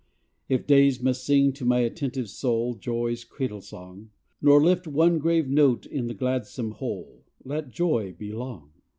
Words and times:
If 0.49 0.65
days 0.65 0.99
must 0.99 1.23
sing 1.23 1.53
to 1.53 1.63
my 1.63 1.81
attentive 1.81 2.27
soul 2.27 2.73
Joy's 2.73 3.23
cradle 3.23 3.61
song, 3.61 4.09
Nor 4.41 4.59
lift 4.59 4.87
one 4.87 5.19
grave 5.19 5.47
note 5.47 5.85
in 5.85 6.07
the 6.07 6.15
gladsome 6.15 6.71
whole, 6.71 7.23
Let 7.45 7.69
joy 7.69 8.13
be 8.17 8.31
long. 8.31 8.71